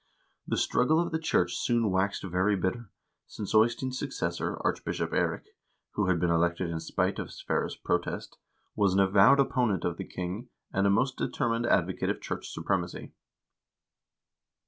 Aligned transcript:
The 0.47 0.57
struggle 0.57 1.03
with 1.03 1.11
the 1.11 1.19
church 1.19 1.53
soon 1.57 1.91
waxed 1.91 2.23
very 2.23 2.55
bitter, 2.55 2.89
since 3.27 3.53
Eystein's 3.53 3.99
successor, 3.99 4.57
Archbishop 4.61 5.11
Eirik, 5.11 5.49
who 5.91 6.07
had 6.07 6.19
been 6.19 6.31
elected 6.31 6.71
in 6.71 6.79
spite 6.79 7.19
of 7.19 7.31
Sverre's 7.31 7.75
protest, 7.75 8.39
was 8.75 8.95
an 8.95 8.99
avowed 8.99 9.39
opponent 9.39 9.85
of 9.85 9.97
the 9.97 10.07
king, 10.07 10.49
and 10.73 10.87
a 10.87 10.89
most 10.89 11.19
determined 11.19 11.67
advocate 11.67 12.09
of 12.09 12.19
church 12.19 12.49
supremacy. 12.49 13.13